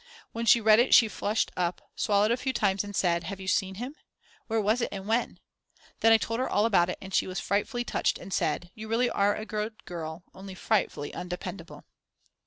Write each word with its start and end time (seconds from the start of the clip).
When 0.31 0.47
she 0.47 0.59
read 0.59 0.79
it 0.79 0.95
she 0.95 1.07
flushed 1.07 1.51
up, 1.55 1.79
swallowed 1.95 2.31
a 2.31 2.35
few 2.37 2.53
times 2.53 2.83
and 2.83 2.95
said: 2.95 3.25
"Have 3.25 3.39
you 3.39 3.47
seen 3.47 3.75
him? 3.75 3.93
Where 4.47 4.59
was 4.59 4.81
it 4.81 4.89
and 4.91 5.05
when?" 5.07 5.39
Then 5.99 6.11
I 6.11 6.17
told 6.17 6.39
her 6.39 6.49
all 6.49 6.65
about 6.65 6.89
it 6.89 6.97
and 6.99 7.13
she 7.13 7.27
was 7.27 7.39
frightfully 7.39 7.83
touched 7.83 8.17
and 8.17 8.33
said: 8.33 8.71
"You 8.73 8.87
really 8.87 9.11
are 9.11 9.35
a 9.35 9.45
good 9.45 9.85
girl, 9.85 10.23
only 10.33 10.55
frightfully 10.55 11.13
undependable." 11.13 11.83